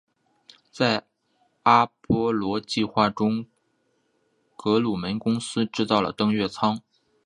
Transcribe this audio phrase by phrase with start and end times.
[0.71, 1.05] 在
[1.61, 3.45] 阿波罗计划中
[4.55, 6.81] 格鲁门公司制造了登月舱。